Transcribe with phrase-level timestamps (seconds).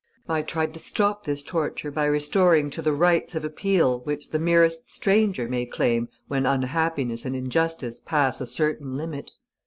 [0.27, 4.39] I tried to stop this torture by restoring to the rights of appeal which the
[4.39, 9.29] merest stranger may claim when unhappiness and injustice pass a certain limit.